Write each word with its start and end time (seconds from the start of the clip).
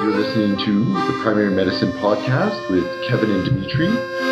You're 0.00 0.16
listening 0.16 0.56
to 0.64 0.84
the 0.94 1.18
Primary 1.22 1.50
Medicine 1.50 1.92
Podcast 1.92 2.70
with 2.70 2.86
Kevin 3.06 3.30
and 3.32 3.44
Dimitri, 3.44 3.88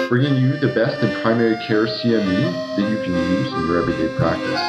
bringing 0.08 0.36
you 0.36 0.56
the 0.56 0.68
best 0.68 1.02
in 1.02 1.14
primary 1.20 1.56
care 1.66 1.84
CME 1.84 2.76
that 2.76 2.90
you 2.90 2.96
can 3.04 3.12
use 3.12 3.52
in 3.52 3.66
your 3.66 3.82
everyday 3.82 4.08
practice. 4.16 4.60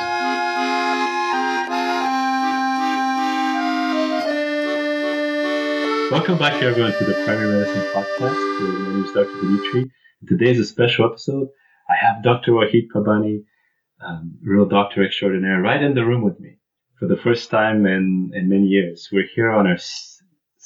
Welcome 6.12 6.38
back, 6.38 6.62
everyone, 6.62 6.92
to 6.92 7.06
the 7.06 7.14
Primary 7.24 7.48
Medicine 7.48 7.94
Podcast. 7.94 8.60
My 8.60 8.90
name 8.90 9.06
is 9.06 9.12
Dr. 9.14 9.32
Dimitri. 9.40 9.90
Today 10.28 10.52
is 10.52 10.60
a 10.60 10.66
special 10.66 11.06
episode. 11.06 11.48
I 11.90 11.96
have 11.96 12.22
Dr. 12.24 12.52
Wahid 12.52 12.88
Pabani, 12.94 13.46
um, 14.06 14.38
real 14.44 14.66
doctor 14.66 15.06
extraordinaire, 15.06 15.62
right 15.62 15.82
in 15.82 15.94
the 15.94 16.04
room 16.04 16.24
with 16.24 16.42
me 16.42 16.58
for 17.00 17.08
the 17.08 17.16
first 17.16 17.50
time 17.50 17.86
in, 17.86 18.32
in 18.34 18.50
many 18.50 18.66
years. 18.66 19.08
We're 19.14 19.30
here 19.34 19.50
on 19.50 19.66
our 19.66 19.78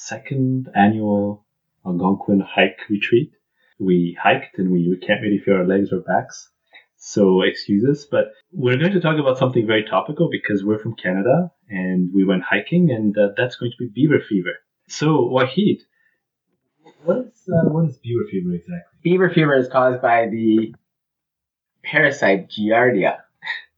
second 0.08 0.70
annual 0.76 1.46
Algonquin 1.86 2.42
hike 2.42 2.80
retreat. 2.90 3.32
We 3.80 4.18
hiked 4.22 4.58
and 4.60 4.72
we, 4.72 4.90
we 4.90 5.06
can't 5.06 5.22
really 5.22 5.40
feel 5.40 5.56
our 5.56 5.68
legs 5.68 5.92
or 5.92 6.02
backs. 6.02 6.50
So 6.98 7.42
excuse 7.42 7.84
us, 7.90 8.06
but 8.10 8.32
we're 8.52 8.78
going 8.78 8.94
to 8.94 9.02
talk 9.02 9.20
about 9.20 9.38
something 9.38 9.68
very 9.68 9.84
topical 9.84 10.30
because 10.30 10.64
we're 10.64 10.80
from 10.80 10.96
Canada 10.96 11.52
and 11.70 12.12
we 12.14 12.24
went 12.24 12.44
hiking 12.44 12.92
and 12.92 13.18
uh, 13.18 13.30
that's 13.36 13.58
going 13.58 13.72
to 13.72 13.78
be 13.78 13.90
beaver 13.94 14.22
fever. 14.28 14.54
So 14.88 15.30
Wahid, 15.30 15.80
what 17.04 17.18
is, 17.18 17.50
uh, 17.50 17.70
what 17.70 17.90
is 17.90 17.98
beaver 17.98 18.24
fever 18.30 18.54
exactly? 18.54 19.00
Beaver 19.04 19.30
fever 19.30 19.56
is 19.56 19.68
caused 19.68 20.02
by 20.02 20.28
the 20.28 20.74
parasite 21.84 22.50
Giardia, 22.50 23.18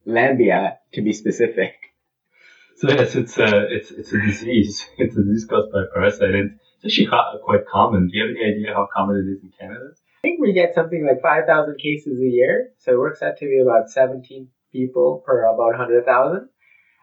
lamblia 0.05 0.77
to 0.93 1.01
be 1.01 1.13
specific. 1.13 1.73
So 2.75 2.89
yes, 2.89 3.15
it's 3.15 3.37
a 3.37 3.67
it's 3.73 3.91
it's 3.91 4.11
a 4.11 4.21
disease. 4.21 4.85
It's 4.97 5.15
a 5.15 5.23
disease 5.23 5.45
caused 5.45 5.71
by 5.71 5.83
a 5.83 5.93
parasite, 5.93 6.35
and 6.35 6.59
it's 6.75 6.85
actually 6.85 7.07
quite 7.07 7.65
common. 7.71 8.09
Do 8.09 8.17
you 8.17 8.27
have 8.27 8.35
any 8.35 8.53
idea 8.53 8.73
how 8.73 8.87
common 8.93 9.15
it 9.15 9.31
is 9.31 9.43
in 9.43 9.51
Canada? 9.57 9.91
I 9.93 10.21
think 10.21 10.41
we 10.41 10.51
get 10.51 10.75
something 10.75 11.05
like 11.05 11.21
five 11.21 11.45
thousand 11.45 11.77
cases 11.77 12.19
a 12.19 12.25
year, 12.25 12.71
so 12.79 12.91
it 12.91 12.99
works 12.99 13.21
out 13.21 13.37
to 13.37 13.45
be 13.45 13.61
about 13.61 13.89
seventeen 13.89 14.49
people 14.73 15.23
per 15.25 15.45
about 15.45 15.75
hundred 15.75 16.03
thousand. 16.03 16.49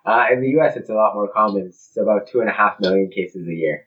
Uh, 0.05 0.27
in 0.33 0.43
the 0.43 0.49
U.S., 0.59 0.77
it's 0.77 0.91
a 0.91 0.95
lot 0.95 1.15
more 1.15 1.29
common. 1.33 1.67
It's 1.69 1.97
about 1.97 2.27
two 2.27 2.41
and 2.41 2.51
a 2.51 2.53
half 2.53 2.81
million 2.81 3.11
cases 3.11 3.47
a 3.47 3.55
year. 3.55 3.87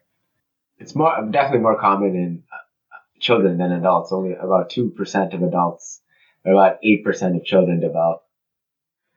It's 0.78 0.94
more 0.96 1.14
definitely 1.30 1.60
more 1.60 1.78
common 1.78 2.16
in 2.16 2.42
uh, 2.50 2.96
children 3.20 3.58
than 3.58 3.70
adults. 3.70 4.10
Only 4.10 4.32
about 4.32 4.70
two 4.70 4.90
percent 4.90 5.34
of 5.34 5.42
adults, 5.42 6.00
or 6.44 6.52
about 6.52 6.78
eight 6.82 7.04
percent 7.04 7.36
of 7.36 7.44
children 7.44 7.78
develop 7.78 8.25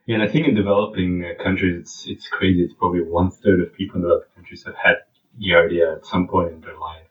yeah, 0.09 0.15
and 0.15 0.23
I 0.23 0.27
think 0.27 0.47
in 0.47 0.55
developing 0.55 1.23
uh, 1.23 1.43
countries, 1.43 1.81
it's 1.81 2.07
it's 2.07 2.27
crazy. 2.27 2.63
It's 2.63 2.73
probably 2.73 3.03
one 3.03 3.29
third 3.29 3.61
of 3.61 3.75
people 3.75 3.97
in 3.97 4.01
developing 4.01 4.31
countries 4.35 4.63
have 4.65 4.73
had 4.73 4.95
Giardia 5.39 5.97
at 5.97 6.05
some 6.07 6.27
point 6.27 6.51
in 6.51 6.61
their 6.61 6.79
life. 6.79 7.05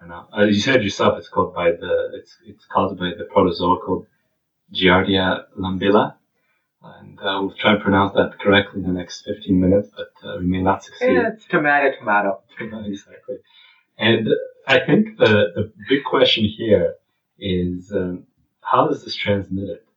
And 0.00 0.12
uh, 0.12 0.22
as 0.38 0.54
you 0.54 0.60
said 0.60 0.84
yourself, 0.84 1.18
it's 1.18 1.28
called 1.28 1.52
by 1.52 1.72
the 1.72 2.10
it's 2.14 2.36
it's 2.46 2.64
caused 2.66 2.96
by 2.96 3.10
the 3.18 3.24
protozoa 3.24 3.80
called 3.84 4.06
Giardia 4.72 5.46
lambilla. 5.58 6.14
And 6.80 7.18
uh, 7.18 7.38
we'll 7.40 7.56
try 7.58 7.72
and 7.72 7.82
pronounce 7.82 8.12
that 8.14 8.38
correctly 8.38 8.82
in 8.82 8.86
the 8.86 8.92
next 8.92 9.22
15 9.22 9.60
minutes, 9.60 9.88
but 9.96 10.12
uh, 10.24 10.36
we 10.38 10.46
may 10.46 10.62
not 10.62 10.84
succeed. 10.84 11.14
Yeah, 11.14 11.30
it's 11.32 11.44
tomato, 11.46 11.90
tomato. 11.98 12.42
exactly. 12.60 13.38
And 13.98 14.28
I 14.64 14.78
think 14.78 15.18
the, 15.18 15.32
the 15.56 15.72
big 15.88 16.04
question 16.04 16.44
here 16.44 16.94
is 17.36 17.90
um, 17.90 18.28
how 18.60 18.86
does 18.86 19.04
this 19.04 19.16
transmit 19.16 19.68
it? 19.70 19.87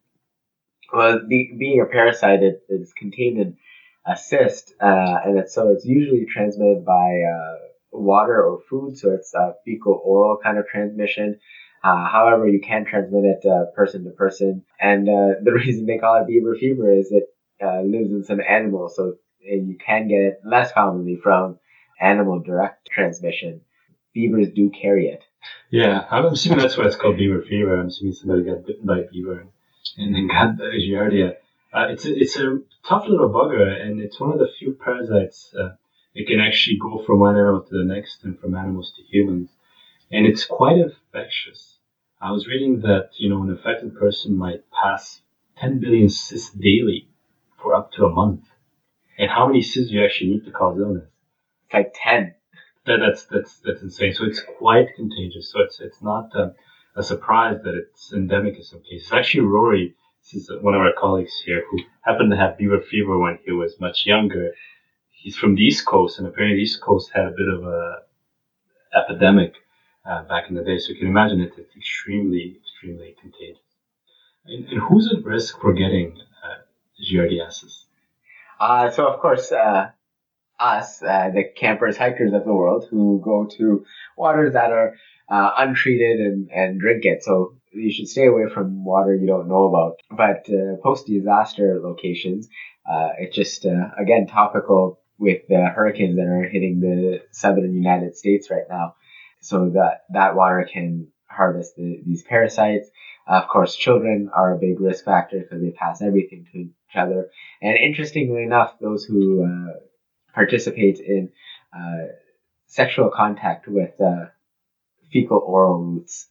Well, 0.93 1.19
be, 1.27 1.53
being 1.57 1.81
a 1.81 1.85
parasite, 1.85 2.43
it 2.43 2.61
is 2.69 2.93
contained 2.93 3.39
in 3.39 3.57
a 4.05 4.17
cyst, 4.17 4.73
uh, 4.81 5.17
and 5.25 5.37
it's, 5.37 5.53
so 5.53 5.69
it's 5.69 5.85
usually 5.85 6.25
transmitted 6.25 6.85
by 6.85 7.21
uh, 7.21 7.57
water 7.91 8.43
or 8.43 8.59
food, 8.69 8.97
so 8.97 9.11
it's 9.11 9.33
a 9.33 9.53
fecal 9.65 10.01
oral 10.03 10.37
kind 10.43 10.57
of 10.57 10.67
transmission. 10.67 11.39
Uh, 11.83 12.07
however, 12.07 12.47
you 12.47 12.61
can 12.61 12.85
transmit 12.85 13.25
it 13.25 13.45
uh, 13.47 13.65
person 13.75 14.03
to 14.03 14.11
person, 14.11 14.63
and 14.79 15.07
uh, 15.07 15.39
the 15.43 15.53
reason 15.53 15.85
they 15.85 15.97
call 15.97 16.21
it 16.21 16.27
beaver 16.27 16.55
fever 16.55 16.91
is 16.91 17.11
it 17.11 17.23
uh, 17.63 17.81
lives 17.81 18.11
in 18.11 18.23
some 18.23 18.41
animals, 18.41 18.95
so 18.95 19.15
you 19.39 19.77
can 19.83 20.07
get 20.07 20.21
it 20.21 20.39
less 20.45 20.71
commonly 20.71 21.17
from 21.21 21.59
animal 21.99 22.39
direct 22.39 22.89
transmission. 22.89 23.61
Beavers 24.13 24.49
do 24.53 24.69
carry 24.69 25.07
it. 25.07 25.23
Yeah, 25.69 26.05
I'm 26.11 26.25
assuming 26.25 26.59
that's 26.59 26.77
why 26.77 26.85
it's 26.85 26.95
called 26.95 27.17
beaver 27.17 27.41
fever. 27.41 27.79
I'm 27.79 27.87
assuming 27.87 28.13
somebody 28.13 28.43
got 28.43 28.65
bitten 28.65 28.85
by 28.85 28.99
a 28.99 29.07
beaver 29.07 29.47
and 29.97 30.15
then 30.15 30.27
got 30.27 30.57
the 30.57 30.63
Giardia. 30.63 31.35
Uh, 31.73 31.87
it's 31.89 32.05
a, 32.05 32.19
it's 32.19 32.37
a 32.37 32.59
tough 32.87 33.07
little 33.07 33.29
bugger, 33.29 33.81
and 33.81 34.01
it's 34.01 34.19
one 34.19 34.31
of 34.31 34.39
the 34.39 34.49
few 34.59 34.73
parasites. 34.73 35.53
Uh, 35.57 35.75
it 36.13 36.27
can 36.27 36.39
actually 36.39 36.77
go 36.77 37.01
from 37.05 37.19
one 37.19 37.35
animal 37.35 37.61
to 37.61 37.77
the 37.77 37.83
next, 37.85 38.23
and 38.23 38.37
from 38.39 38.55
animals 38.55 38.93
to 38.97 39.03
humans, 39.03 39.49
and 40.11 40.25
it's 40.25 40.45
quite 40.45 40.77
infectious. 40.77 41.77
I 42.19 42.31
was 42.31 42.47
reading 42.47 42.81
that 42.81 43.11
you 43.17 43.29
know 43.29 43.41
an 43.41 43.49
infected 43.49 43.95
person 43.95 44.37
might 44.37 44.63
pass 44.71 45.21
10 45.57 45.79
billion 45.79 46.09
cysts 46.09 46.51
daily 46.51 47.07
for 47.61 47.73
up 47.75 47.91
to 47.93 48.05
a 48.05 48.09
month. 48.09 48.43
And 49.17 49.29
how 49.29 49.47
many 49.47 49.61
cysts 49.61 49.89
do 49.89 49.95
you 49.95 50.03
actually 50.03 50.31
need 50.31 50.45
to 50.45 50.51
cause 50.51 50.79
illness? 50.79 51.09
It's 51.65 51.73
like 51.73 51.93
10. 51.95 52.33
That, 52.85 52.97
that's 52.97 53.25
that's 53.25 53.59
that's 53.59 53.81
insane. 53.83 54.13
So 54.13 54.25
it's 54.25 54.41
quite 54.57 54.87
contagious. 54.95 55.51
So 55.51 55.61
it's 55.61 55.79
it's 55.79 56.01
not. 56.01 56.35
Uh, 56.35 56.49
a 56.95 57.03
surprise 57.03 57.57
that 57.63 57.75
it's 57.75 58.13
endemic 58.13 58.55
in 58.57 58.63
some 58.63 58.81
cases. 58.81 59.11
Actually, 59.11 59.45
Rory, 59.45 59.95
this 60.23 60.43
is 60.43 60.51
one 60.61 60.75
of 60.75 60.81
our 60.81 60.93
colleagues 60.97 61.41
here 61.45 61.63
who 61.69 61.79
happened 62.01 62.31
to 62.31 62.37
have 62.37 62.57
beaver 62.57 62.81
fever 62.81 63.17
when 63.17 63.39
he 63.45 63.51
was 63.51 63.79
much 63.79 64.05
younger. 64.05 64.51
He's 65.11 65.37
from 65.37 65.55
the 65.55 65.61
East 65.61 65.85
Coast, 65.85 66.19
and 66.19 66.27
apparently 66.27 66.57
the 66.57 66.63
East 66.63 66.81
Coast 66.81 67.11
had 67.13 67.25
a 67.25 67.31
bit 67.31 67.47
of 67.47 67.63
a 67.63 68.01
epidemic 68.95 69.53
uh, 70.05 70.23
back 70.23 70.49
in 70.49 70.55
the 70.55 70.63
day. 70.63 70.77
So 70.79 70.89
you 70.89 70.99
can 70.99 71.07
imagine 71.07 71.41
it, 71.41 71.53
it's 71.57 71.75
extremely, 71.75 72.57
extremely 72.61 73.15
contagious. 73.21 73.61
And, 74.45 74.65
and 74.65 74.79
who's 74.81 75.13
at 75.13 75.23
risk 75.23 75.59
for 75.61 75.73
getting 75.73 76.17
uh, 76.43 76.61
giardiasis? 77.01 77.85
Uh, 78.59 78.89
so 78.89 79.07
of 79.07 79.19
course, 79.19 79.51
uh, 79.51 79.91
us, 80.61 81.01
uh, 81.01 81.29
the 81.33 81.43
campers, 81.55 81.97
hikers 81.97 82.33
of 82.33 82.45
the 82.45 82.53
world, 82.53 82.87
who 82.89 83.21
go 83.23 83.45
to 83.57 83.85
waters 84.17 84.53
that 84.53 84.71
are 84.71 84.95
uh, 85.29 85.51
untreated 85.57 86.19
and, 86.19 86.49
and 86.51 86.79
drink 86.79 87.05
it. 87.05 87.23
So 87.23 87.55
you 87.73 87.91
should 87.91 88.07
stay 88.07 88.27
away 88.27 88.43
from 88.53 88.85
water 88.85 89.15
you 89.15 89.27
don't 89.27 89.47
know 89.47 89.65
about. 89.65 89.99
But 90.09 90.45
uh, 90.53 90.75
post 90.83 91.07
disaster 91.07 91.79
locations, 91.81 92.47
uh, 92.89 93.09
it's 93.19 93.35
just 93.35 93.65
uh, 93.65 93.89
again 93.97 94.27
topical 94.27 94.99
with 95.17 95.41
the 95.47 95.67
hurricanes 95.73 96.15
that 96.17 96.27
are 96.27 96.49
hitting 96.49 96.79
the 96.79 97.21
southern 97.31 97.73
United 97.73 98.17
States 98.17 98.49
right 98.49 98.65
now. 98.69 98.95
So 99.39 99.69
that 99.69 100.03
that 100.13 100.35
water 100.35 100.67
can 100.71 101.07
harvest 101.27 101.75
the, 101.75 102.01
these 102.05 102.23
parasites. 102.23 102.89
of 103.25 103.47
course, 103.47 103.75
children 103.75 104.29
are 104.35 104.53
a 104.53 104.59
big 104.59 104.79
risk 104.79 105.05
factor 105.05 105.39
because 105.39 105.61
they 105.61 105.71
pass 105.71 106.01
everything 106.01 106.45
to 106.51 106.59
each 106.59 106.95
other. 106.95 107.29
And 107.61 107.77
interestingly 107.77 108.43
enough, 108.43 108.73
those 108.79 109.05
who 109.05 109.45
uh, 109.45 109.79
participate 110.33 110.99
in 110.99 111.29
uh, 111.75 112.07
sexual 112.67 113.09
contact 113.09 113.67
with 113.67 113.99
fecal 115.11 115.39
oral 115.39 115.83
routes. 115.83 116.27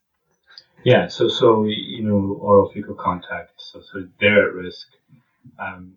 Yeah, 0.84 1.09
so 1.09 1.28
so 1.28 1.65
you 1.65 2.03
know 2.03 2.38
oral 2.41 2.71
fecal 2.72 2.94
contact, 2.94 3.53
so 3.59 3.81
so 3.81 4.06
they're 4.19 4.49
at 4.49 4.55
risk. 4.55 4.88
Um, 5.59 5.97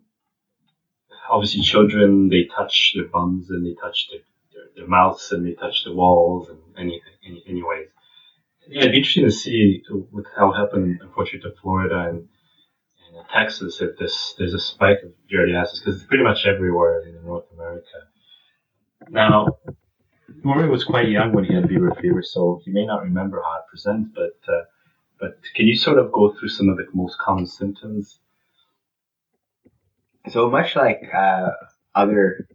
obviously, 1.30 1.62
children 1.62 2.28
they 2.28 2.44
touch 2.44 2.92
their 2.94 3.08
bums 3.08 3.50
and 3.50 3.64
they 3.66 3.74
touch 3.80 4.08
their, 4.10 4.20
their, 4.52 4.70
their 4.76 4.86
mouths 4.86 5.32
and 5.32 5.46
they 5.46 5.54
touch 5.54 5.84
the 5.84 5.94
walls 5.94 6.48
and 6.50 6.58
anything, 6.76 7.14
any, 7.26 7.42
anyways. 7.48 7.88
Yeah, 8.68 8.80
it'd 8.80 8.92
be 8.92 8.98
interesting 8.98 9.24
to 9.24 9.30
see 9.30 9.82
with 10.10 10.26
how 10.36 10.52
it 10.52 10.56
happened, 10.56 11.00
unfortunately, 11.02 11.50
to 11.50 11.56
Florida 11.60 12.08
and 12.10 12.28
Texas 13.32 13.80
if 13.80 13.96
this 13.98 14.34
there's 14.38 14.54
a 14.54 14.58
spike 14.58 14.98
of 15.02 15.12
giardiasis 15.30 15.80
because 15.80 15.96
it's 15.96 16.06
pretty 16.06 16.24
much 16.24 16.46
everywhere 16.46 17.00
in 17.02 17.24
North 17.24 17.44
America. 17.52 18.08
Now, 19.08 19.58
Murray 20.42 20.68
was 20.68 20.84
quite 20.84 21.08
young 21.08 21.32
when 21.32 21.44
he 21.44 21.54
had 21.54 21.68
beaver 21.68 21.94
fever, 22.00 22.22
so 22.22 22.60
he 22.64 22.70
may 22.70 22.86
not 22.86 23.02
remember 23.02 23.42
how 23.42 23.58
it 23.58 23.64
presents. 23.68 24.10
But 24.14 24.52
uh, 24.52 24.62
but 25.20 25.38
can 25.54 25.66
you 25.66 25.76
sort 25.76 25.98
of 25.98 26.12
go 26.12 26.32
through 26.32 26.48
some 26.48 26.68
of 26.68 26.76
the 26.76 26.86
most 26.92 27.18
common 27.18 27.46
symptoms? 27.46 28.18
So 30.28 30.50
much 30.50 30.74
like 30.74 31.02
uh, 31.14 31.50
other 31.94 32.48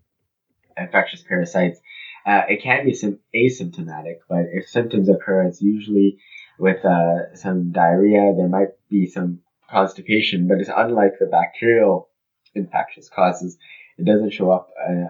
infectious 0.77 1.22
parasites, 1.22 1.80
uh, 2.25 2.42
it 2.50 2.63
can 2.63 2.86
be 2.86 2.94
sim- 2.94 3.19
asymptomatic. 3.36 4.18
But 4.27 4.45
if 4.51 4.68
symptoms 4.68 5.10
occur, 5.10 5.44
it's 5.44 5.62
usually 5.62 6.19
with 6.57 6.83
uh, 6.83 7.36
some 7.36 7.72
diarrhea. 7.72 8.33
There 8.36 8.50
might 8.50 8.69
be 8.89 9.07
some 9.07 9.42
constipation, 9.71 10.48
but 10.48 10.60
it's 10.60 10.69
unlike 10.75 11.13
the 11.19 11.25
bacterial 11.25 12.10
infectious 12.56 13.10
causes. 13.10 13.57
It 13.98 14.06
doesn't 14.06 14.31
show 14.31 14.51
up 14.51 14.69
uh, 14.88 15.10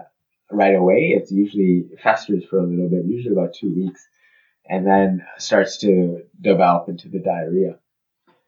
right 0.50 0.74
away. 0.74 1.14
It's 1.16 1.30
usually 1.30 1.86
festers 2.02 2.44
for 2.44 2.58
a 2.58 2.66
little 2.66 2.88
bit, 2.88 3.04
usually 3.06 3.32
about 3.32 3.54
two 3.54 3.74
weeks, 3.74 4.06
and 4.68 4.86
then 4.86 5.24
starts 5.38 5.78
to 5.78 6.22
develop 6.40 6.88
into 6.88 7.08
the 7.08 7.20
diarrhea. 7.20 7.78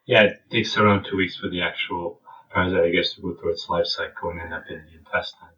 Yeah, 0.06 0.23
it 0.25 0.41
takes 0.50 0.76
around 0.76 1.05
two 1.05 1.17
weeks 1.17 1.37
for 1.37 1.49
the 1.49 1.62
actual 1.62 2.20
parasite, 2.53 2.85
I 2.85 2.91
guess, 2.91 3.15
to 3.15 3.23
go 3.23 3.35
through 3.35 3.53
its 3.53 3.69
life 3.69 3.87
cycle 3.87 4.31
and 4.31 4.41
end 4.41 4.53
up 4.53 4.65
in 4.69 4.85
the 4.85 4.99
intestine. 4.99 5.49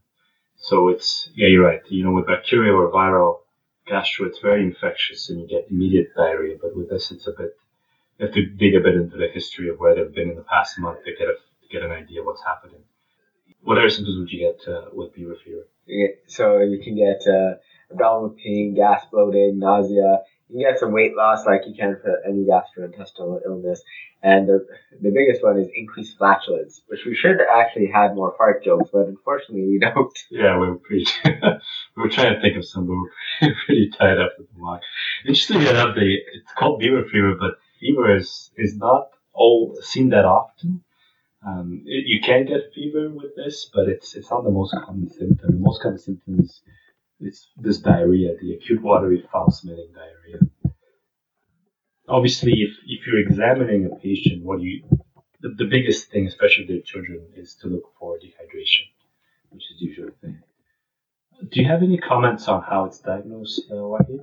So 0.57 0.89
it's, 0.89 1.29
yeah, 1.35 1.49
you're 1.49 1.65
right. 1.65 1.81
You 1.89 2.05
know, 2.05 2.13
with 2.13 2.27
bacteria 2.27 2.73
or 2.73 2.91
viral 2.93 3.39
gastro, 3.87 4.27
it's 4.27 4.39
very 4.39 4.63
infectious 4.63 5.29
and 5.29 5.41
you 5.41 5.49
get 5.49 5.71
immediate 5.71 6.09
diarrhea. 6.17 6.57
But 6.61 6.77
with 6.77 6.91
this, 6.91 7.11
it's 7.11 7.27
a 7.27 7.33
bit, 7.33 7.57
have 8.21 8.33
to 8.33 8.47
dig 8.47 8.75
a 8.75 8.81
bit 8.81 8.95
into 8.95 9.17
the 9.17 9.29
history 9.33 9.69
of 9.69 9.79
where 9.79 9.95
they've 9.95 10.15
been 10.15 10.31
in 10.31 10.37
the 10.37 10.43
past 10.43 10.79
month 10.79 11.05
to 11.05 11.13
get 11.13 11.29
a, 11.29 11.33
to 11.35 11.69
get 11.71 11.83
an 11.83 11.91
idea 11.91 12.21
of 12.21 12.27
what's 12.27 12.45
happening. 12.45 12.81
What 13.63 13.79
other 13.79 13.89
symptoms 13.91 14.19
would 14.19 14.31
you 14.31 14.41
get 14.53 14.73
uh, 14.73 14.87
with 14.93 15.15
fever? 15.15 15.37
Get- 15.89 16.23
So 16.27 16.61
you 16.61 16.79
can 16.83 16.97
get 16.97 17.23
uh, 17.27 17.55
abdominal 17.91 18.37
pain, 18.43 18.75
gas, 18.75 19.05
bloating, 19.11 19.59
nausea. 19.59 20.21
You 20.49 20.63
can 20.65 20.73
get 20.73 20.79
some 20.79 20.93
weight 20.93 21.17
loss, 21.17 21.47
like 21.47 21.63
you 21.67 21.75
can 21.75 21.97
for 22.03 22.21
any 22.29 22.45
gastrointestinal 22.45 23.41
illness. 23.47 23.83
And 24.23 24.49
the, 24.49 24.67
the 25.03 25.11
biggest 25.11 25.43
one 25.43 25.59
is 25.59 25.69
increased 25.75 26.17
flatulence, 26.17 26.81
which 26.87 27.01
we 27.05 27.15
should 27.15 27.37
actually 27.55 27.91
have 27.93 28.15
more 28.15 28.35
fart 28.39 28.65
jokes, 28.65 28.89
but 28.93 29.07
unfortunately 29.07 29.67
we 29.67 29.79
don't. 29.79 30.19
Yeah, 30.31 30.59
we 30.59 30.69
were 30.69 30.77
pretty. 30.77 31.07
we 31.25 32.03
were 32.03 32.09
trying 32.09 32.35
to 32.35 32.41
think 32.41 32.57
of 32.57 32.65
some, 32.67 32.87
but 32.87 32.95
we 32.95 33.49
we're 33.49 33.55
pretty 33.67 33.91
tied 33.99 34.19
up 34.19 34.33
with 34.39 34.49
the 34.55 34.61
walk. 34.63 34.81
Interesting 35.27 35.63
enough, 35.63 35.95
they 35.95 36.19
it's 36.35 36.53
called 36.57 36.81
beaver 36.81 37.05
fever, 37.11 37.35
but 37.39 37.53
fever 37.85 38.17
is 38.17 38.51
is 38.57 38.77
not 38.77 39.11
all 39.33 39.77
seen 39.83 40.09
that 40.11 40.25
often. 40.25 40.83
Um, 41.47 41.83
it, 41.85 42.05
you 42.07 42.21
can 42.21 42.47
get 42.47 42.73
fever 42.75 43.11
with 43.11 43.37
this, 43.37 43.71
but 43.75 43.89
it's 43.89 44.15
it's 44.17 44.31
not 44.31 44.45
the 44.45 44.51
most 44.51 44.75
common 44.85 45.09
symptom. 45.11 45.51
The 45.51 45.65
most 45.69 45.83
common 45.83 45.99
symptom 45.99 46.41
is 46.41 46.63
it's 47.21 47.49
this 47.57 47.79
diarrhea, 47.79 48.37
the 48.41 48.55
acute 48.55 48.83
watery 48.83 49.23
foul 49.31 49.51
smelling 49.51 49.93
diarrhea. 49.95 50.41
Obviously, 52.09 52.53
if, 52.53 52.73
if 52.87 53.07
you're 53.07 53.19
examining 53.27 53.87
a 53.87 53.97
patient, 53.97 54.45
what 54.45 54.61
you 54.61 54.85
the, 55.41 55.51
the 55.57 55.69
biggest 55.71 56.11
thing, 56.11 56.27
especially 56.27 56.67
with 56.69 56.85
children, 56.87 57.21
is 57.37 57.55
to 57.57 57.69
look 57.69 57.93
for 57.99 58.19
dehydration, 58.19 58.87
which 59.51 59.65
is 59.73 59.81
usually 59.81 60.09
a 60.09 60.21
thing. 60.23 60.39
Do 61.51 61.61
you 61.61 61.69
have 61.69 61.83
any 61.83 61.99
comments 61.99 62.49
on 62.49 62.63
how 62.63 62.87
it's 62.87 63.01
diagnosed, 63.01 63.63
uh, 63.71 63.75
Wahid? 63.75 64.21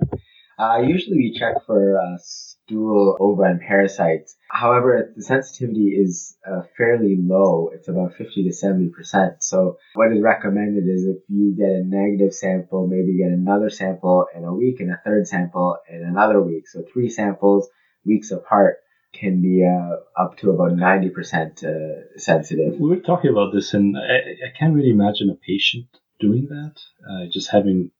Uh, 0.62 0.78
usually 0.78 1.16
we 1.16 1.36
check 1.36 1.56
for 1.66 1.98
uh, 1.98 2.16
stool, 2.18 3.16
ova, 3.18 3.42
and 3.42 3.60
parasites. 3.60 4.36
However, 4.48 5.12
the 5.16 5.22
sensitivity 5.22 5.88
is 5.88 6.36
uh, 6.48 6.62
fairly 6.76 7.16
low. 7.18 7.70
It's 7.74 7.88
about 7.88 8.14
50 8.14 8.44
to 8.44 8.50
70%. 8.50 9.42
So 9.42 9.78
what 9.94 10.12
is 10.12 10.22
recommended 10.22 10.84
is 10.88 11.04
if 11.04 11.22
you 11.28 11.56
get 11.56 11.70
a 11.70 11.82
negative 11.84 12.32
sample, 12.32 12.86
maybe 12.86 13.18
get 13.18 13.32
another 13.32 13.70
sample 13.70 14.26
in 14.36 14.44
a 14.44 14.54
week 14.54 14.78
and 14.78 14.92
a 14.92 15.00
third 15.04 15.26
sample 15.26 15.78
in 15.90 16.04
another 16.04 16.40
week. 16.40 16.68
So 16.68 16.84
three 16.92 17.08
samples 17.08 17.68
weeks 18.06 18.30
apart 18.30 18.76
can 19.12 19.42
be 19.42 19.66
uh, 19.66 20.22
up 20.22 20.38
to 20.38 20.50
about 20.50 20.76
90% 20.78 21.64
uh, 21.64 22.18
sensitive. 22.18 22.78
We 22.78 22.88
were 22.88 23.00
talking 23.00 23.30
about 23.30 23.52
this, 23.52 23.74
and 23.74 23.96
I, 23.96 24.46
I 24.46 24.56
can't 24.56 24.74
really 24.74 24.90
imagine 24.90 25.28
a 25.28 25.34
patient 25.34 25.86
doing 26.20 26.46
that. 26.50 26.74
Uh, 27.04 27.26
just 27.32 27.50
having 27.50 27.90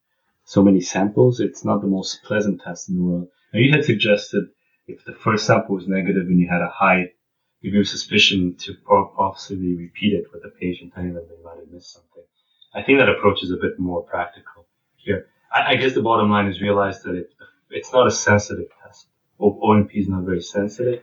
so 0.52 0.62
many 0.62 0.82
samples, 0.82 1.40
it's 1.40 1.64
not 1.64 1.80
the 1.80 1.86
most 1.86 2.22
pleasant 2.24 2.60
test 2.60 2.90
in 2.90 2.96
the 2.96 3.02
world. 3.02 3.28
Now, 3.54 3.60
you 3.60 3.72
had 3.72 3.86
suggested 3.86 4.44
if 4.86 5.02
the 5.06 5.14
first 5.14 5.46
sample 5.46 5.74
was 5.76 5.88
negative 5.88 6.26
and 6.26 6.38
you 6.38 6.46
had 6.46 6.60
a 6.60 6.68
high 6.68 7.12
degree 7.62 7.80
of 7.80 7.88
suspicion 7.88 8.56
to 8.58 8.74
possibly 9.16 9.74
repeat 9.74 10.12
it 10.12 10.26
with 10.30 10.42
the 10.42 10.50
patient, 10.50 10.92
telling 10.92 11.14
them 11.14 11.24
they 11.26 11.42
might 11.42 11.56
have 11.56 11.72
missed 11.72 11.94
something. 11.94 12.24
I 12.74 12.82
think 12.82 12.98
that 12.98 13.08
approach 13.08 13.42
is 13.42 13.50
a 13.50 13.56
bit 13.56 13.78
more 13.78 14.02
practical 14.02 14.66
here. 14.96 15.24
I, 15.50 15.72
I 15.72 15.76
guess 15.76 15.94
the 15.94 16.02
bottom 16.02 16.30
line 16.30 16.48
is 16.48 16.60
realize 16.60 17.02
that 17.04 17.14
it, 17.14 17.30
it's 17.70 17.90
not 17.90 18.06
a 18.06 18.10
sensitive 18.10 18.68
test. 18.84 19.06
O- 19.40 19.58
O&P 19.62 20.00
is 20.00 20.08
not 20.08 20.24
very 20.24 20.42
sensitive. 20.42 21.00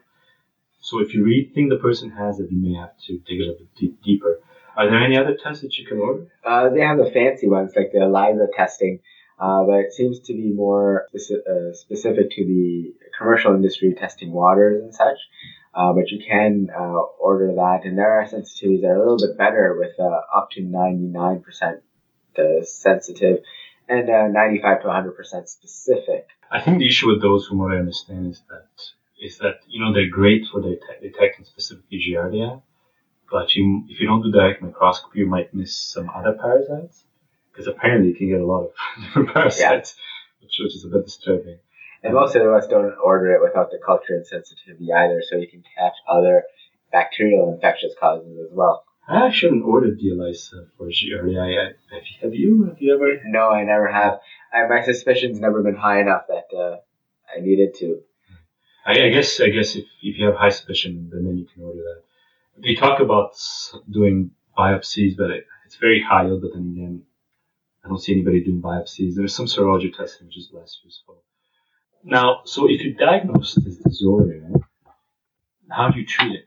So 0.79 0.99
if 0.99 1.15
you 1.15 1.23
really 1.23 1.49
think 1.55 1.71
the 1.71 1.77
person 1.77 2.11
has 2.11 2.39
it, 2.39 2.51
you 2.51 2.61
may 2.61 2.77
have 2.77 2.95
to 3.07 3.17
dig 3.27 3.39
a 3.39 3.45
little 3.45 3.55
bit 3.55 3.75
deep, 3.79 4.03
deeper. 4.03 4.41
Are 4.77 4.87
there 4.87 5.03
any 5.03 5.17
other 5.17 5.35
tests 5.35 5.63
that 5.63 5.75
you 5.79 5.87
can 5.87 5.97
order? 5.97 6.27
Uh, 6.45 6.69
they 6.69 6.81
have 6.81 6.99
the 6.99 7.09
fancy 7.11 7.49
ones 7.49 7.73
like 7.75 7.91
the 7.91 8.01
ELISA 8.01 8.47
testing, 8.55 8.99
uh, 9.39 9.63
but 9.63 9.79
it 9.79 9.93
seems 9.93 10.19
to 10.19 10.33
be 10.33 10.51
more 10.51 11.07
speci- 11.15 11.47
uh, 11.47 11.73
specific 11.73 12.31
to 12.31 12.45
the 12.45 12.93
commercial 13.17 13.55
industry 13.55 13.95
testing 13.97 14.31
waters 14.31 14.83
and 14.83 14.93
such. 14.93 15.17
Uh, 15.73 15.93
but 15.93 16.09
you 16.09 16.19
can 16.27 16.67
uh, 16.75 16.99
order 17.21 17.53
that, 17.55 17.81
and 17.85 17.97
there 17.97 18.19
are 18.19 18.25
sensitivities 18.25 18.81
that 18.81 18.87
are 18.87 18.95
a 18.95 18.99
little 18.99 19.17
bit 19.17 19.37
better 19.37 19.77
with 19.77 19.97
uh, 19.99 20.21
up 20.35 20.49
to 20.51 20.61
99% 20.61 21.43
uh, 22.37 22.63
sensitive 22.63 23.39
and 23.87 24.09
uh, 24.09 24.27
95 24.27 24.81
to 24.81 24.87
100% 24.87 25.47
specific. 25.47 26.27
I 26.51 26.59
think 26.59 26.79
the 26.79 26.87
issue 26.87 27.07
with 27.07 27.21
those, 27.21 27.47
from 27.47 27.59
what 27.59 27.71
I 27.71 27.77
understand, 27.77 28.31
is 28.31 28.41
that 28.49 28.67
is 29.21 29.37
that 29.39 29.59
you 29.67 29.83
know 29.83 29.93
they're 29.93 30.09
great 30.09 30.43
for 30.51 30.61
det- 30.61 30.79
detecting 31.01 31.45
specifically 31.45 31.99
Giardia, 31.99 32.61
but 33.29 33.53
you, 33.53 33.83
if 33.89 33.99
you 33.99 34.07
don't 34.07 34.23
do 34.23 34.31
direct 34.31 34.61
microscopy, 34.61 35.19
you 35.19 35.27
might 35.27 35.53
miss 35.53 35.75
some 35.75 36.09
other 36.09 36.33
parasites 36.33 37.03
because 37.51 37.67
apparently 37.67 38.09
you 38.09 38.15
can 38.15 38.29
get 38.29 38.41
a 38.41 38.45
lot 38.45 38.65
of 38.65 38.71
different 39.01 39.29
parasites, 39.33 39.95
which, 40.41 40.57
which 40.59 40.75
is 40.75 40.85
a 40.85 40.87
bit 40.87 41.05
disturbing. 41.05 41.59
And 42.03 42.13
most 42.13 42.35
of 42.35 42.43
us 42.43 42.67
don't 42.67 42.95
order 43.03 43.33
it 43.33 43.41
without 43.41 43.71
the 43.71 43.79
culture 43.85 44.13
and 44.13 44.25
sensitivity 44.25 44.91
either, 44.93 45.21
so 45.27 45.35
you 45.35 45.47
can 45.47 45.63
catch 45.77 45.93
other 46.07 46.43
bacterial 46.91 47.53
infectious 47.53 47.93
causes 47.99 48.37
as 48.39 48.51
well. 48.51 48.85
I 49.07 49.25
actually 49.25 49.61
ordered 49.61 49.99
the 49.99 50.11
ELISA 50.11 50.67
for 50.77 50.87
Giardia. 50.87 51.73
Have 51.91 52.03
you? 52.05 52.17
Have 52.21 52.33
you, 52.35 52.65
have 52.65 52.81
you 52.81 52.95
ever? 52.95 53.21
No, 53.25 53.49
I 53.49 53.63
never 53.63 53.87
have. 53.87 54.19
I, 54.53 54.67
my 54.67 54.83
suspicion's 54.83 55.39
never 55.39 55.63
been 55.63 55.75
high 55.75 55.99
enough 55.99 56.23
that 56.27 56.55
uh, 56.55 56.77
I 57.35 57.41
needed 57.41 57.73
to. 57.79 58.01
I, 58.85 58.91
I 58.91 59.09
guess 59.09 59.41
I 59.41 59.49
guess 59.49 59.75
if, 59.75 59.85
if 60.03 60.17
you 60.17 60.25
have 60.27 60.35
high 60.35 60.49
suspicion, 60.49 61.09
then, 61.11 61.25
then 61.25 61.37
you 61.37 61.47
can 61.51 61.63
order 61.63 61.79
that. 61.79 62.03
They 62.61 62.75
talk 62.75 62.99
about 62.99 63.31
doing 63.89 64.31
biopsies, 64.57 65.17
but 65.17 65.31
it, 65.31 65.47
it's 65.65 65.75
very 65.77 66.03
high 66.03 66.25
yield. 66.25 66.41
But 66.43 66.51
then 66.53 66.73
again, 66.77 67.01
I 67.83 67.87
don't 67.87 67.99
see 67.99 68.13
anybody 68.13 68.43
doing 68.43 68.61
biopsies. 68.61 69.15
There's 69.15 69.35
some 69.35 69.45
serology 69.45 69.93
testing 69.93 70.27
which 70.27 70.37
is 70.37 70.49
less 70.53 70.79
useful. 70.83 71.23
Now, 72.03 72.41
so 72.45 72.69
if 72.69 72.81
you 72.81 72.93
diagnose 72.93 73.55
this 73.55 73.77
disorder, 73.77 74.51
how 75.69 75.89
do 75.89 75.99
you 75.99 76.05
treat 76.05 76.33
it? 76.33 76.45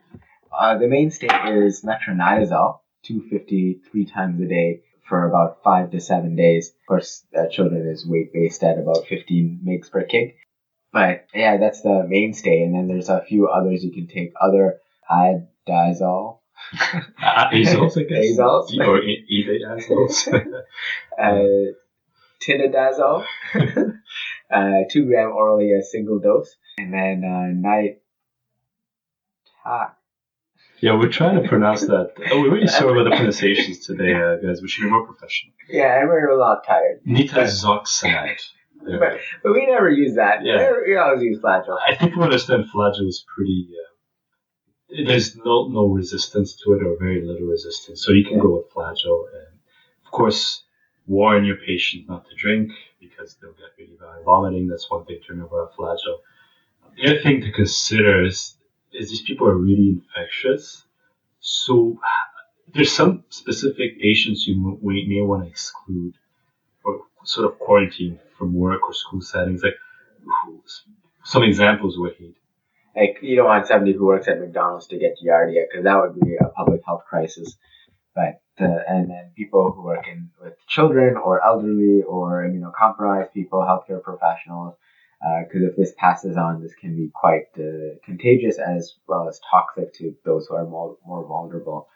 Uh, 0.51 0.77
the 0.77 0.87
mainstay 0.87 1.27
is 1.27 1.83
metronidazole, 1.83 2.79
250 3.03 3.81
three 3.89 4.05
times 4.05 4.41
a 4.41 4.47
day 4.47 4.81
for 5.07 5.27
about 5.27 5.63
five 5.63 5.91
to 5.91 5.99
seven 5.99 6.35
days. 6.35 6.69
Of 6.69 6.85
course, 6.87 7.25
children 7.51 7.87
is 7.87 8.07
weight 8.07 8.33
based 8.33 8.63
at 8.63 8.77
about 8.77 9.05
15 9.07 9.61
mg 9.65 9.91
per 9.91 10.05
kg. 10.05 10.35
But 10.91 11.27
yeah, 11.33 11.57
that's 11.57 11.81
the 11.81 12.05
mainstay. 12.07 12.63
And 12.63 12.75
then 12.75 12.87
there's 12.87 13.09
a 13.09 13.23
few 13.23 13.47
others 13.47 13.83
you 13.83 13.91
can 13.91 14.07
take. 14.07 14.33
Other 14.39 14.79
iodazole, 15.09 16.39
Guess. 18.09 18.37
Azoles. 18.39 18.77
Or 18.79 19.01
eBay 19.01 19.59
azoles. 19.67 20.27
uh, 21.19 21.73
tinidazole, 22.41 23.25
uh, 24.53 24.71
two 24.91 25.05
gram 25.05 25.31
orally 25.31 25.71
a 25.73 25.83
single 25.83 26.19
dose, 26.19 26.55
and 26.77 26.93
then 26.93 27.23
uh, 27.23 27.69
night. 27.69 28.01
yeah, 30.81 30.97
we're 30.97 31.09
trying 31.09 31.41
to 31.41 31.47
pronounce 31.47 31.81
that. 31.81 32.11
Oh, 32.31 32.41
we're 32.41 32.55
really 32.55 32.67
sorry 32.67 32.99
about 32.99 33.09
the 33.09 33.15
pronunciations 33.15 33.85
today, 33.85 34.13
uh, 34.13 34.35
guys. 34.45 34.61
We 34.61 34.67
should 34.67 34.83
be 34.83 34.89
more 34.89 35.05
professional. 35.05 35.53
Yeah, 35.69 36.01
I'm 36.01 36.09
a 36.09 36.35
lot 36.35 36.65
tired. 36.67 37.01
Nitazoxanide. 37.07 38.41
There. 38.85 38.99
But, 38.99 39.19
but 39.41 39.53
we 39.53 39.65
never 39.65 39.89
use 39.89 40.15
that. 40.15 40.43
Yeah. 40.43 40.73
We 40.85 40.97
always 40.97 41.23
use 41.23 41.39
flagyl. 41.39 41.77
I 41.87 41.95
think 41.95 42.17
we 42.17 42.23
understand 42.23 42.65
flagyl 42.75 43.07
is 43.07 43.23
pretty. 43.33 43.69
Uh, 43.71 43.92
there's 45.05 45.35
no 45.35 45.67
no 45.67 45.87
resistance 45.87 46.53
to 46.63 46.73
it 46.73 46.83
or 46.83 46.97
very 46.97 47.25
little 47.25 47.47
resistance, 47.47 48.03
so 48.03 48.11
you 48.11 48.25
can 48.25 48.39
go 48.39 48.57
with 48.57 48.71
flagyl. 48.71 49.25
And 49.33 49.59
of 50.05 50.11
course, 50.11 50.63
warn 51.07 51.45
your 51.45 51.57
patient 51.57 52.07
not 52.07 52.29
to 52.29 52.35
drink 52.35 52.71
because 52.99 53.35
they'll 53.35 53.53
get 53.53 53.73
really 53.77 53.97
bad 53.99 54.23
vomiting. 54.23 54.67
That's 54.67 54.89
one 54.89 55.05
big 55.07 55.25
turnover 55.25 55.63
of 55.63 55.73
flagyl. 55.73 56.19
The 56.95 57.09
other 57.09 57.21
thing 57.21 57.41
to 57.41 57.51
consider 57.51 58.23
is 58.23 58.55
is 58.91 59.09
these 59.09 59.21
people 59.21 59.47
are 59.47 59.55
really 59.55 59.89
infectious, 59.89 60.83
so 61.39 61.99
there's 62.73 62.91
some 62.91 63.23
specific 63.29 63.99
patients 63.99 64.47
you 64.47 64.79
may 64.81 65.21
want 65.21 65.43
to 65.43 65.49
exclude 65.49 66.13
or 66.83 67.01
sort 67.23 67.51
of 67.51 67.57
quarantine 67.59 68.19
from 68.37 68.53
work 68.53 68.87
or 68.87 68.93
school 68.93 69.21
settings. 69.21 69.63
Like 69.63 69.77
some 71.23 71.43
examples 71.43 71.97
were 71.97 72.13
he 72.17 72.35
Like 72.95 73.17
you 73.21 73.35
don't 73.35 73.45
want 73.45 73.67
somebody 73.67 73.93
who 73.93 74.05
works 74.05 74.27
at 74.27 74.39
McDonald's 74.39 74.87
to 74.87 74.97
get 74.97 75.17
giardia 75.23 75.63
because 75.69 75.83
that 75.85 75.99
would 75.99 76.19
be 76.19 76.35
a 76.35 76.49
public 76.49 76.81
health 76.85 77.03
crisis. 77.09 77.57
But 78.15 78.41
uh, 78.61 78.79
and 78.87 79.09
then 79.09 79.31
people 79.35 79.71
who 79.71 79.81
work 79.83 80.07
in 80.07 80.29
with 80.39 80.53
children 80.67 81.17
or 81.17 81.43
elderly 81.43 82.03
or 82.03 82.43
immunocompromised 82.47 83.33
people, 83.33 83.61
healthcare 83.61 84.03
professionals, 84.03 84.75
because 85.43 85.63
if 85.63 85.75
this 85.75 85.93
passes 85.97 86.37
on, 86.37 86.61
this 86.61 86.75
can 86.75 86.95
be 86.95 87.09
quite 87.13 87.45
uh, 87.57 87.95
contagious 88.05 88.59
as 88.59 88.93
well 89.07 89.27
as 89.27 89.39
toxic 89.49 89.93
to 89.95 90.13
those 90.25 90.45
who 90.47 90.55
are 90.55 90.65
more, 90.65 90.97
more 91.05 91.25
vulnerable. 91.25 91.87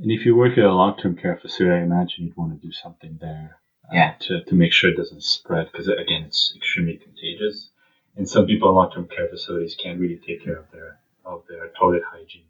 And 0.00 0.10
if 0.10 0.24
you 0.24 0.34
work 0.34 0.52
at 0.52 0.64
a 0.64 0.72
long-term 0.72 1.16
care 1.16 1.36
facility, 1.36 1.74
I 1.80 1.82
imagine 1.82 2.24
you'd 2.24 2.36
want 2.36 2.58
to 2.58 2.66
do 2.66 2.72
something 2.72 3.18
there 3.20 3.58
uh, 3.84 3.90
Yeah. 3.92 4.14
to, 4.20 4.42
to 4.44 4.54
make 4.54 4.72
sure 4.72 4.90
it 4.90 4.96
doesn't 4.96 5.22
spread 5.22 5.70
because 5.70 5.88
again, 5.88 6.22
it's 6.26 6.52
extremely 6.56 6.96
contagious. 6.96 7.70
And 8.16 8.28
some 8.28 8.46
people 8.46 8.68
in 8.68 8.76
long-term 8.76 9.08
care 9.08 9.28
facilities 9.28 9.76
can't 9.82 9.98
really 9.98 10.20
take 10.26 10.44
care 10.44 10.56
of 10.56 10.70
their 10.72 10.98
of 11.24 11.42
their 11.48 11.70
toilet 11.78 12.02
hygiene. 12.06 12.44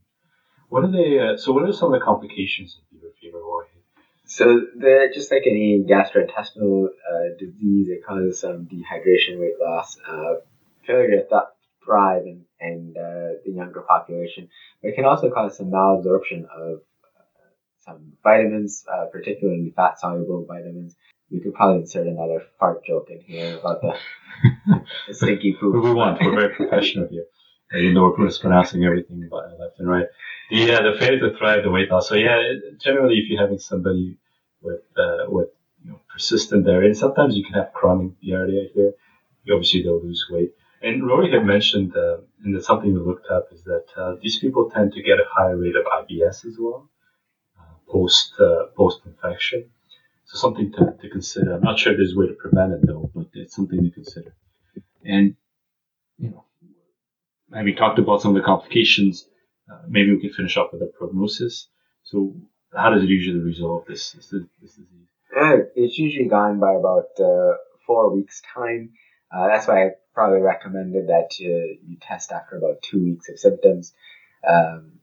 What 0.69 0.85
are 0.85 0.91
they? 0.91 1.19
Uh, 1.19 1.37
so, 1.37 1.53
what 1.53 1.63
are 1.65 1.73
some 1.73 1.93
of 1.93 2.01
the 2.01 2.05
complications 2.05 2.79
of 2.79 2.89
fever 2.91 3.13
fever? 3.21 3.39
Jorge? 3.43 3.71
So 4.27 4.45
the 4.75 5.11
just 5.13 5.31
like 5.31 5.43
any 5.47 5.85
gastrointestinal 5.89 6.87
uh, 6.87 7.37
disease, 7.39 7.89
it 7.89 8.05
causes 8.07 8.41
some 8.41 8.67
dehydration, 8.67 9.39
weight 9.39 9.61
loss, 9.61 9.99
uh, 10.09 10.37
failure 10.87 11.11
to 11.11 11.29
th- 11.29 11.43
thrive 11.85 12.23
in, 12.25 12.45
in 12.59 12.95
uh, 12.99 13.39
the 13.45 13.53
younger 13.53 13.83
population. 13.83 14.49
But 14.83 14.89
it 14.89 14.95
can 14.97 15.05
also 15.05 15.31
cause 15.31 15.59
some 15.59 15.71
malabsorption 15.71 16.45
of 16.45 16.81
uh, 17.05 17.53
some 17.81 18.15
vitamins, 18.23 18.85
uh, 18.91 19.07
particularly 19.13 19.73
fat 19.77 20.01
soluble 20.01 20.47
vitamins. 20.49 20.97
You 21.35 21.41
could 21.41 21.55
probably 21.55 21.81
insert 21.81 22.07
another 22.07 22.43
fart 22.61 22.85
joke 22.85 23.09
in 23.11 23.21
here 23.21 23.59
about 23.59 23.81
the, 23.83 23.95
the 25.09 25.15
stinky 25.15 25.57
poop. 25.59 25.83
we 25.83 25.93
want. 25.93 26.21
We're 26.21 26.35
very 26.35 26.55
professional 26.55 27.09
here. 27.09 27.25
Even 27.77 27.95
though 27.95 28.15
we're 28.17 28.25
mispronouncing 28.25 28.85
everything 28.85 29.29
left 29.31 29.81
and 29.81 29.89
right. 29.89 30.07
Yeah, 30.51 30.83
the 30.83 30.97
failure 30.99 31.19
to 31.21 31.37
thrive, 31.37 31.65
the 31.65 31.71
weight 31.71 31.91
loss. 31.91 32.09
So 32.09 32.15
yeah, 32.15 32.41
generally, 32.81 33.17
if 33.17 33.29
you're 33.29 33.41
having 33.41 33.59
somebody 33.59 34.19
with 34.63 34.83
uh, 34.97 35.25
with 35.29 35.49
you 35.83 35.91
know, 35.91 36.01
persistent 36.13 36.67
diarrhea, 36.67 36.91
and 36.91 36.97
sometimes 36.97 37.37
you 37.37 37.43
can 37.43 37.55
have 37.55 37.73
chronic 37.73 38.13
diarrhea 38.21 38.69
here. 38.73 38.93
Obviously, 39.51 39.83
they'll 39.83 40.03
lose 40.03 40.27
weight. 40.31 40.53
And 40.83 41.07
Rory 41.07 41.33
had 41.33 41.45
mentioned, 41.45 41.97
uh, 41.97 42.19
and 42.45 42.55
it's 42.55 42.67
something 42.67 42.93
we 42.93 43.01
looked 43.01 43.27
up, 43.27 43.49
is 43.53 43.65
that 43.65 43.87
uh, 43.97 44.15
these 44.23 44.39
people 44.39 44.71
tend 44.71 44.93
to 44.93 45.03
get 45.03 45.19
a 45.19 45.25
higher 45.31 45.57
rate 45.57 45.75
of 45.77 45.85
IBS 45.85 46.47
as 46.47 46.57
well 46.59 46.89
uh, 47.59 47.63
post 47.91 48.35
uh, 48.39 48.67
post 48.77 49.01
infection. 49.07 49.71
So 50.27 50.39
something 50.39 50.73
to, 50.73 50.95
to 51.01 51.09
consider. 51.11 51.55
I'm 51.55 51.63
not 51.63 51.79
sure 51.79 51.97
there's 51.97 52.15
a 52.15 52.19
way 52.19 52.29
to 52.29 52.35
prevent 52.35 52.73
it 52.73 52.87
though, 52.87 53.11
but 53.15 53.27
it's 53.35 53.55
something 53.55 53.83
to 53.83 53.91
consider. 53.91 54.35
And 55.05 55.37
you 56.19 56.31
know, 56.31 56.45
having 57.53 57.77
talked 57.77 57.99
about 57.99 58.23
some 58.23 58.35
of 58.35 58.43
the 58.43 58.47
complications, 58.47 59.29
uh, 59.71 59.83
maybe 59.89 60.15
we 60.15 60.21
can 60.21 60.33
finish 60.33 60.57
off 60.57 60.73
with 60.73 60.83
a 60.83 60.87
prognosis. 60.87 61.69
So, 62.03 62.35
how 62.75 62.91
does 62.91 63.03
it 63.03 63.09
usually 63.09 63.41
resolve 63.41 63.85
this, 63.87 64.13
this, 64.13 64.31
this 64.31 64.73
disease? 64.73 65.09
Uh, 65.37 65.57
it's 65.75 65.99
usually 65.99 66.29
gone 66.29 66.61
by 66.61 66.75
about 66.75 67.09
uh, 67.19 67.57
four 67.87 68.15
weeks' 68.15 68.43
time. 68.55 68.91
Uh, 69.35 69.49
that's 69.49 69.67
why 69.67 69.87
I 69.87 69.91
probably 70.15 70.41
recommended 70.41 71.09
that 71.09 71.39
you, 71.39 71.79
you 71.87 71.97
test 72.01 72.31
after 72.33 72.57
about 72.57 72.83
two 72.83 73.03
weeks 73.03 73.29
of 73.29 73.39
symptoms 73.39 73.93
um, 74.49 75.01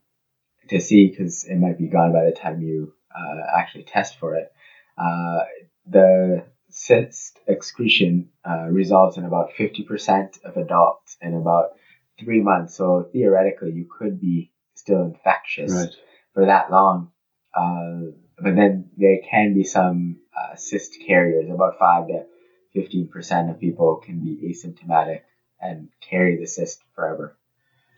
to 0.68 0.80
see 0.80 1.08
because 1.08 1.44
it 1.44 1.56
might 1.56 1.78
be 1.78 1.88
gone 1.88 2.12
by 2.12 2.24
the 2.24 2.32
time 2.32 2.62
you 2.62 2.94
uh, 3.14 3.58
actually 3.58 3.84
test 3.84 4.18
for 4.18 4.36
it. 4.36 4.52
Uh, 4.96 5.40
the 5.86 6.44
cyst 6.68 7.38
excretion 7.46 8.30
uh, 8.48 8.66
resolves 8.68 9.16
in 9.16 9.24
about 9.24 9.50
50% 9.58 10.44
of 10.44 10.56
adults 10.56 11.16
in 11.20 11.34
about 11.34 11.70
three 12.18 12.40
months. 12.40 12.76
So 12.76 13.08
theoretically, 13.12 13.72
you 13.72 13.86
could 13.98 14.20
be 14.20 14.52
still 14.74 15.02
infectious 15.02 15.72
Right. 15.72 15.94
for 16.34 16.46
that 16.46 16.70
long. 16.70 17.10
Uh, 17.54 18.12
but 18.38 18.56
then 18.56 18.90
there 18.96 19.18
can 19.30 19.54
be 19.54 19.64
some 19.64 20.20
uh, 20.36 20.56
cyst 20.56 20.96
carriers. 21.06 21.50
About 21.50 21.78
five 21.78 22.08
to 22.08 22.24
fifteen 22.72 23.08
percent 23.08 23.50
of 23.50 23.60
people 23.60 23.96
can 23.96 24.24
be 24.24 24.36
asymptomatic 24.50 25.20
and 25.60 25.88
carry 26.00 26.38
the 26.38 26.46
cyst 26.46 26.80
forever. 26.94 27.36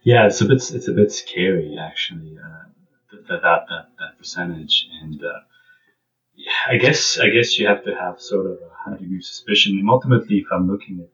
Yeah, 0.03 0.27
it's 0.27 0.41
a 0.41 0.45
bit 0.47 0.71
it's 0.75 0.89
a 0.89 0.93
bit 0.93 1.13
scary 1.13 1.79
actually. 1.81 2.37
Uh, 2.37 2.69
that, 3.13 3.43
that 3.43 3.67
that 3.69 3.89
that 3.99 4.19
percentage, 4.19 4.89
and 5.03 5.23
uh, 5.23 5.41
I 6.69 6.77
guess 6.77 7.19
I 7.19 7.29
guess 7.29 7.59
you 7.59 7.67
have 7.67 7.85
to 7.85 7.95
have 7.95 8.21
sort 8.21 8.47
of 8.47 8.53
a 8.53 8.91
high 8.91 8.97
degree 8.97 9.19
of 9.19 9.25
suspicion. 9.25 9.79
And 9.79 9.89
ultimately, 9.89 10.39
if 10.39 10.47
I'm 10.53 10.71
looking 10.71 11.01
at 11.01 11.09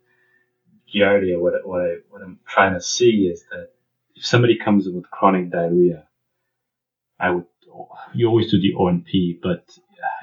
Giardia, 0.93 1.39
what 1.39 1.55
what 1.65 1.83
I 1.83 1.97
what 2.09 2.23
I'm 2.23 2.39
trying 2.47 2.75
to 2.75 2.81
see 2.81 3.31
is 3.33 3.45
that 3.51 3.71
if 4.15 4.25
somebody 4.25 4.57
comes 4.57 4.87
in 4.87 4.95
with 4.95 5.11
chronic 5.11 5.51
diarrhea, 5.51 6.07
I 7.19 7.31
would 7.31 7.47
you 8.15 8.29
always 8.29 8.51
do 8.51 8.61
the 8.61 8.75
O&P, 8.75 9.39
but 9.43 9.65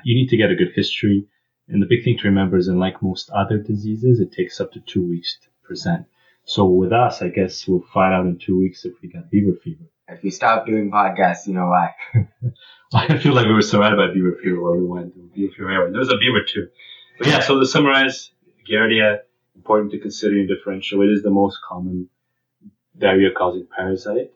you 0.04 0.16
need 0.16 0.30
to 0.30 0.38
get 0.38 0.51
a 0.51 0.56
good 0.56 0.74
history. 0.75 1.27
And 1.70 1.82
the 1.82 1.88
big 1.88 2.04
thing 2.04 2.18
to 2.18 2.27
remember 2.27 2.58
is, 2.58 2.68
in 2.68 2.80
like 2.80 3.01
most 3.01 3.30
other 3.30 3.58
diseases, 3.58 4.20
it 4.20 4.32
takes 4.32 4.60
up 4.62 4.72
to 4.74 4.80
two 4.80 5.08
weeks 5.08 5.38
to 5.44 5.50
present. 5.63 6.06
So 6.46 6.66
with 6.66 6.94
us, 6.94 7.22
I 7.22 7.27
guess 7.27 7.68
we'll 7.68 7.86
find 7.94 8.13
out 8.13 8.25
in 8.25 8.38
two 8.38 8.58
weeks 8.58 8.86
if 8.86 8.94
we 9.01 9.10
got 9.10 9.30
beaver 9.30 9.54
fever. 9.63 9.84
If 10.10 10.24
we 10.24 10.32
stop 10.32 10.66
doing 10.66 10.90
podcasts, 10.90 11.48
you 11.48 11.54
know 11.54 11.68
why. 11.68 11.94
I 12.94 13.18
feel 13.18 13.34
like 13.34 13.48
we 13.48 13.54
were 13.54 13.62
surrounded 13.62 13.98
by 13.98 14.14
beaver 14.14 14.38
fever 14.42 14.62
where 14.62 14.78
we 14.78 14.86
went. 14.86 15.14
Beaver 15.34 15.54
fever 15.54 15.70
everywhere. 15.70 15.92
There 15.92 16.00
was 16.00 16.10
a 16.10 16.18
beaver 16.18 16.44
too. 16.48 16.70
But 17.18 17.28
yeah, 17.28 17.40
so 17.42 17.60
to 17.60 17.66
summarize, 17.66 18.32
Giardia, 18.70 19.20
important 19.56 19.92
to 19.92 20.00
consider 20.00 20.36
your 20.36 20.48
differential. 20.48 21.02
It 21.02 21.08
is 21.08 21.24
the 21.24 21.30
most 21.30 21.58
common 21.68 22.10
diarrhea 22.98 23.32
causing 23.32 23.68
parasite. 23.76 24.32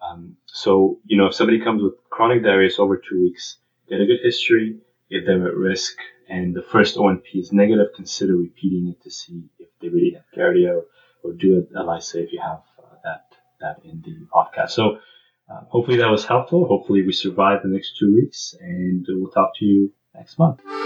Um, 0.00 0.36
so, 0.46 0.98
you 1.04 1.18
know, 1.18 1.26
if 1.26 1.34
somebody 1.34 1.60
comes 1.60 1.82
with 1.82 1.94
chronic 2.08 2.42
diarrhea 2.42 2.70
over 2.78 2.96
two 2.96 3.20
weeks, 3.20 3.58
get 3.88 4.00
a 4.00 4.06
good 4.06 4.20
history, 4.22 4.78
get 5.10 5.26
them 5.26 5.46
at 5.46 5.54
risk, 5.54 5.96
and 6.28 6.54
the 6.54 6.62
first 6.62 6.96
O&P 6.96 7.38
is 7.38 7.52
negative, 7.52 7.88
consider 7.94 8.36
repeating 8.36 8.88
it 8.88 9.02
to 9.02 9.10
see 9.10 9.44
if 9.58 9.68
they 9.80 9.88
really 9.88 10.12
have 10.12 10.24
Giardia 10.34 10.76
or, 10.76 10.84
or 11.22 11.32
do 11.34 11.58
it, 11.58 11.68
ELISA 11.76 12.22
if 12.22 12.32
you 12.32 12.40
have 12.40 12.62
that 13.60 13.80
in 13.84 14.02
the 14.04 14.26
podcast. 14.34 14.70
So, 14.70 14.98
uh, 15.50 15.60
hopefully 15.68 15.98
that 15.98 16.10
was 16.10 16.24
helpful. 16.24 16.66
Hopefully 16.66 17.02
we 17.02 17.12
survive 17.12 17.62
the 17.62 17.68
next 17.68 17.98
two 17.98 18.14
weeks 18.14 18.54
and 18.60 19.04
we'll 19.08 19.30
talk 19.30 19.52
to 19.58 19.64
you 19.64 19.92
next 20.14 20.38
month. 20.38 20.79